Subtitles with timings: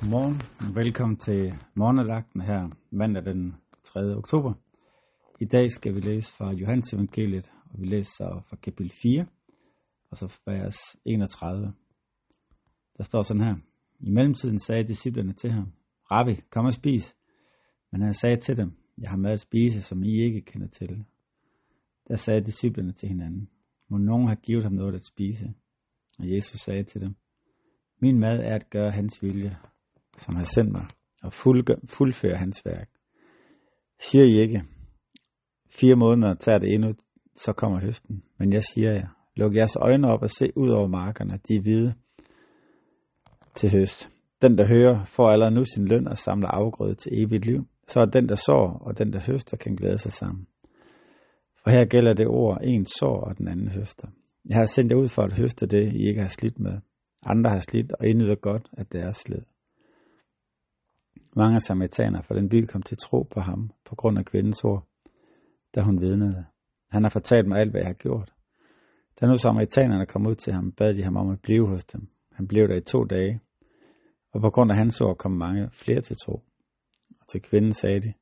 [0.00, 4.00] Godmorgen velkommen til morgenadagten her mandag den 3.
[4.16, 4.52] oktober.
[5.40, 9.26] I dag skal vi læse fra Johannes evangeliet, og vi læser fra kapitel 4,
[10.10, 11.72] og så vers 31.
[12.96, 13.56] Der står sådan her.
[14.00, 15.72] I mellemtiden sagde disciplerne til ham,
[16.10, 17.16] Rabbi, kom og spis.
[17.92, 21.04] Men han sagde til dem, jeg har mad at spise, som I ikke kender til.
[22.08, 23.50] Der sagde disciplerne til hinanden,
[23.88, 25.54] må nogen have givet ham noget at spise?
[26.18, 27.14] Og Jesus sagde til dem,
[28.00, 29.58] min mad er at gøre hans vilje,
[30.18, 30.86] som har sendt mig,
[31.22, 31.32] og
[31.88, 32.88] fuldføre hans værk.
[34.00, 34.64] Siger I ikke,
[35.70, 36.90] fire måneder tager det endnu,
[37.36, 38.22] så kommer høsten.
[38.38, 41.60] Men jeg siger jer, luk jeres øjne op og se ud over markerne, de er
[41.60, 41.94] hvide
[43.54, 44.08] til høst.
[44.42, 47.66] Den, der hører, får allerede nu sin løn og samler afgrøde til evigt liv.
[47.88, 50.46] Så er den, der sår, og den, der høster, kan glæde sig sammen.
[51.62, 54.08] For her gælder det ord, en sår og den anden høster.
[54.48, 56.80] Jeg har sendt jer ud for at høste det, I ikke har slidt med.
[57.26, 59.42] Andre har slidt og indnyder godt af deres slid.
[61.42, 64.88] Mange samaritaner fra den by kom til tro på ham på grund af kvindens ord,
[65.74, 66.44] da hun vidnede.
[66.90, 68.32] Han har fortalt mig alt, hvad jeg har gjort.
[69.20, 72.08] Da nu samaritanerne kom ud til ham, bad de ham om at blive hos dem.
[72.32, 73.40] Han blev der i to dage,
[74.32, 76.34] og på grund af hans ord kom mange flere til tro.
[77.20, 78.12] Og til kvinden sagde de,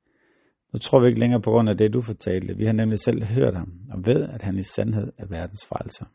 [0.72, 2.56] nu tror vi ikke længere på grund af det, du fortalte.
[2.56, 6.06] Vi har nemlig selv hørt ham, og ved, at han i sandhed er verdens frelser.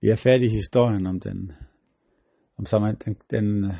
[0.00, 1.52] Vi er færdige i historien om den,
[2.58, 2.64] om
[3.04, 3.72] den, den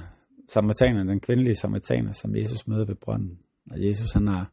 [0.49, 3.39] samaritaner, den kvindelige samaritaner, som Jesus møder ved brønden.
[3.71, 4.53] Og Jesus han har,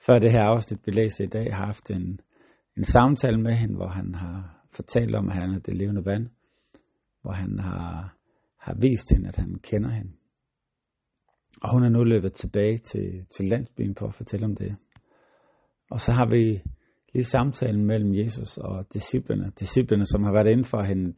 [0.00, 2.20] før det her afsnit, vi læser i dag, har haft en,
[2.76, 6.28] en samtale med hende, hvor han har fortalt om, at han er det levende vand,
[7.22, 8.16] hvor han har,
[8.58, 10.12] har vist hende, at han kender hende.
[11.62, 14.76] Og hun er nu løbet tilbage til, til landsbyen for at fortælle om det.
[15.90, 16.62] Og så har vi
[17.14, 19.52] lige samtalen mellem Jesus og disciplerne.
[19.58, 21.14] Disciplerne, som har været inden for hende,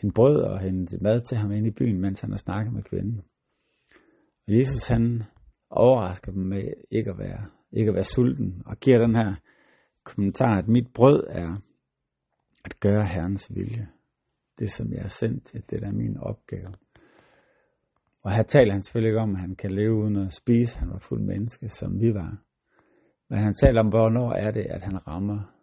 [0.00, 2.82] hende brød og hente mad til ham inde i byen, mens han har snakket med
[2.82, 3.22] kvinden.
[4.46, 5.22] Og Jesus han
[5.70, 9.34] overrasker dem med ikke at være, ikke at være sulten, og giver den her
[10.04, 11.56] kommentar, at mit brød er
[12.64, 13.88] at gøre Herrens vilje.
[14.58, 16.68] Det, som jeg er sendt til, det er min opgave.
[18.22, 20.78] Og her taler han selvfølgelig ikke om, at han kan leve uden at spise.
[20.78, 22.42] Han var fuld menneske, som vi var.
[23.30, 25.54] Men han taler om, hvornår er det, at han rammer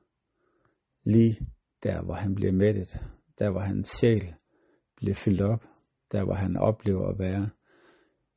[1.03, 1.39] lige
[1.83, 3.05] der, hvor han bliver mættet
[3.39, 4.33] der hvor hans sjæl
[4.95, 5.63] bliver fyldt op,
[6.11, 7.49] der hvor han oplever at være,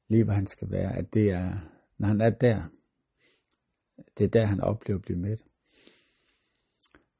[0.09, 1.57] lige hvor han skal være, at det er,
[1.99, 2.63] når han er der,
[4.19, 5.43] det er der, han oplever at blive mæt.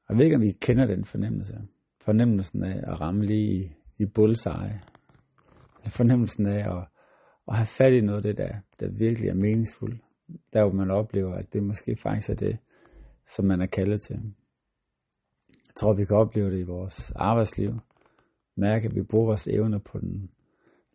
[0.07, 1.61] Og jeg ved ikke, om I kender den fornemmelse.
[2.01, 4.81] Fornemmelsen af at ramme lige i, i bullseye.
[5.87, 6.87] Fornemmelsen af at,
[7.47, 10.01] at have fat i noget af det, der, der virkelig er meningsfuldt.
[10.53, 12.57] Der hvor man oplever, at det måske faktisk er det,
[13.25, 14.33] som man er kaldet til
[15.79, 17.79] tror, vi kan opleve det i vores arbejdsliv.
[18.55, 20.29] Mærke, at vi bruger vores evner på den,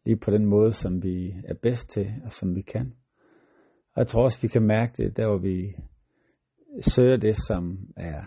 [0.05, 2.95] lige på den måde, som vi er bedst til, og som vi kan.
[3.95, 5.77] Og jeg tror også, vi kan mærke det, der hvor vi
[6.81, 8.25] søger det, som er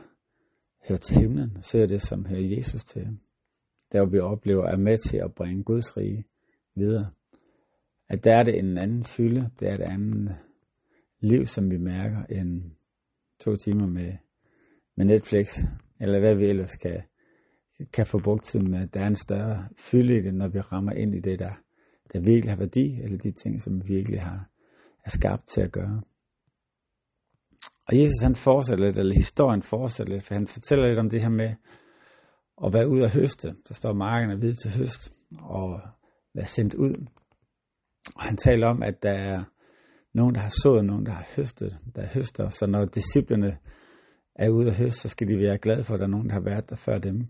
[0.87, 3.19] hører til himlen, søger det, som hører Jesus til.
[3.91, 6.25] Der hvor vi oplever, er med til at bringe Guds rige
[6.75, 7.11] videre.
[8.09, 10.35] At der er det en anden fylde, der er et andet
[11.19, 12.71] liv, som vi mærker, end
[13.39, 14.13] to timer med,
[14.95, 15.59] med Netflix,
[15.99, 17.01] eller hvad vi ellers kan,
[17.93, 18.87] kan få brugt tiden med.
[18.87, 21.53] Der er en større fylde i det, når vi rammer ind i det, der,
[22.13, 24.49] der virkelig har værdi, eller de ting, som vi virkelig har,
[25.05, 26.01] er skabt til at gøre.
[27.87, 31.21] Og Jesus han fortsætter lidt, eller historien fortsætter lidt, for han fortæller lidt om det
[31.21, 31.55] her med
[32.65, 33.55] at være ud og høste.
[33.67, 35.81] Der står marken er hvid til høst, og
[36.33, 37.07] være sendt ud.
[38.15, 39.43] Og han taler om, at der er
[40.13, 42.49] nogen, der har sået, nogen, der har høstet, der høster.
[42.49, 43.57] Så når disciplerne
[44.37, 46.33] er ude at høste, så skal de være glade for, at der er nogen, der
[46.33, 47.27] har været der før dem.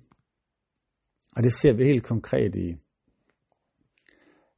[1.35, 2.75] Og det ser vi helt konkret i,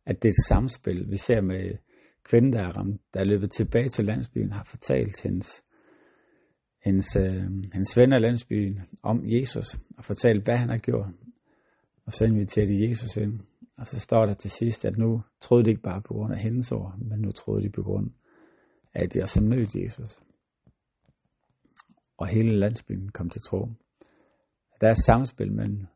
[0.06, 1.12] at det er et samspil.
[1.12, 1.78] Vi ser med
[2.24, 5.64] kvinden, der er, ramt, der er løbet tilbage til landsbyen, har fortalt hendes,
[6.84, 7.44] hendes, øh,
[7.74, 11.12] hendes venner i landsbyen om Jesus, og fortalt, hvad han har gjort.
[12.06, 13.40] Og så inviterer de Jesus ind.
[13.78, 16.40] Og så står der til sidst, at nu troede de ikke bare på grund af
[16.40, 18.12] hendes ord, men nu troede de på grund
[18.94, 20.20] af, at de også mødt Jesus
[22.20, 23.68] og hele landsbyen kom til tro.
[24.82, 25.88] Der er et samspil mellem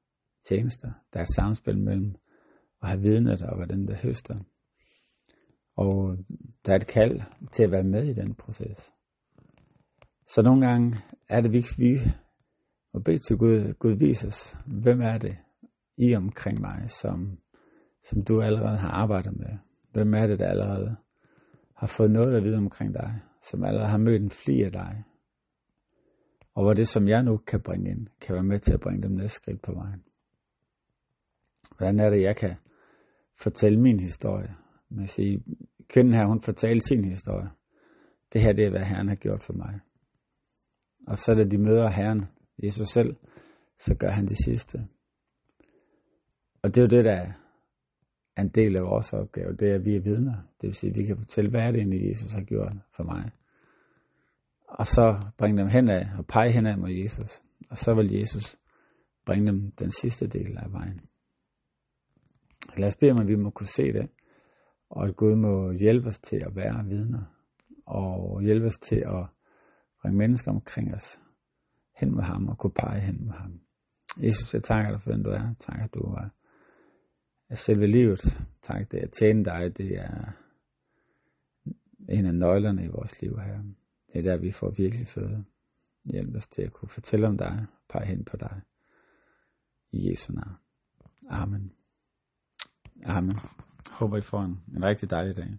[0.48, 0.92] tjenester.
[1.14, 2.16] Der er et samspil mellem
[2.82, 4.40] at have vidnet og være den, der høster.
[5.76, 6.18] Og
[6.66, 7.22] der er et kald
[7.52, 8.94] til at være med i den proces.
[10.28, 10.98] Så nogle gange
[11.30, 11.96] er det vigtigt, vi
[12.94, 15.38] må bede til Gud, Gud vis os, hvem er det
[15.98, 17.38] i omkring mig, som,
[18.04, 19.58] som du allerede har arbejdet med.
[19.92, 20.96] Hvem er det, der allerede
[21.76, 25.04] har fået noget at vide omkring dig, som allerede har mødt en fli af dig,
[26.56, 29.04] og hvor det, som jeg nu kan bringe ind, kan være med til at bringe
[29.04, 30.04] dem næste skridt på vejen.
[31.78, 32.56] Hvordan er det, jeg kan
[33.42, 34.56] fortælle min historie.
[34.90, 35.40] Man siger,
[35.88, 37.50] kvinden her, hun fortalte sin historie.
[38.34, 39.80] Det her, det er, hvad Herren har gjort for mig.
[41.08, 42.26] Og så da de møder Herren,
[42.64, 43.16] Jesus selv,
[43.80, 44.78] så gør han det sidste.
[46.62, 47.16] Og det er jo det, der
[48.36, 50.36] er en del af vores opgave, det er, at vi er vidner.
[50.62, 53.04] Det vil sige, at vi kan fortælle, hvad er det egentlig, Jesus har gjort for
[53.04, 53.32] mig.
[54.74, 57.44] Og så bringe dem hen af og pege henad mod Jesus.
[57.70, 58.58] Og så vil Jesus
[59.26, 61.02] bringe dem den sidste del af vejen.
[62.78, 64.10] Lad os bede om, at vi må kunne se det,
[64.90, 67.24] og at Gud må hjælpe os til at være vidner,
[67.86, 69.26] og hjælpe os til at
[70.02, 71.20] bringe mennesker omkring os
[71.96, 73.60] hen mod ham, og kunne pege hen mod ham.
[74.18, 75.56] Jesus, jeg takker dig for den du er.
[75.60, 76.30] Tak, at du er,
[77.50, 78.22] er selve livet.
[78.62, 80.32] Tak, det at tjene dig, det er
[82.10, 83.64] en af nøglerne i vores liv her.
[84.14, 85.46] Det er der, vi får virkelig føde.
[86.04, 88.62] Hjælp os til at kunne fortælle om dig, pege hen på dig.
[89.92, 90.56] I Jesu navn.
[91.30, 91.74] Amen.
[93.06, 93.36] Amen.
[93.92, 95.58] Håber I får en, en rigtig dejlig dag.